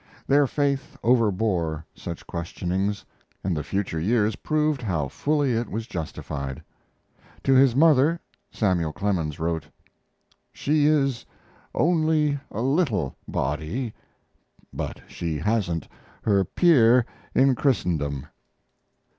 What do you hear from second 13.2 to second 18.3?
body, but she hasn't her peer in Christendom.